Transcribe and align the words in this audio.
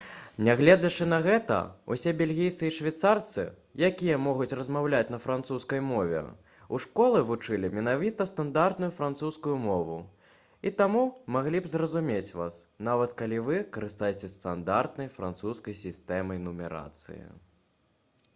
нягледзячы 0.45 1.05
на 1.09 1.17
гэта 1.25 1.55
усе 1.95 2.11
бельгійцы 2.21 2.69
і 2.69 2.73
швейцарцы 2.77 3.43
якія 3.87 4.15
могуць 4.27 4.55
размаўляць 4.59 5.11
на 5.15 5.19
французскай 5.25 5.83
мове 5.89 6.23
у 6.77 6.79
школе 6.85 7.21
вучылі 7.31 7.69
менавіта 7.79 8.25
стандартную 8.31 8.89
французскую 8.97 9.53
мову 9.67 9.97
і 10.69 10.71
таму 10.81 11.03
маглі 11.37 11.61
б 11.67 11.71
зразумець 11.75 12.35
вас 12.39 12.57
нават 12.89 13.13
калі 13.21 13.39
вы 13.51 13.59
карыстаецеся 13.77 14.31
стандартнай 14.39 15.11
французскай 15.19 15.77
сістэмай 15.85 16.41
нумарацыі 16.49 17.21